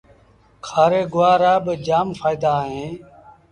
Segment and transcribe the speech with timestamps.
[0.65, 2.93] کآري گُوآر رآ با جآم ڦآئيٚدآ اوهيݩ۔